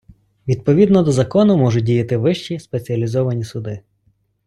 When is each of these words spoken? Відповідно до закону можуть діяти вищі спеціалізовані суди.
Відповідно 0.47 1.03
до 1.03 1.11
закону 1.11 1.57
можуть 1.57 1.83
діяти 1.83 2.17
вищі 2.17 2.59
спеціалізовані 2.59 3.43
суди. 3.43 3.79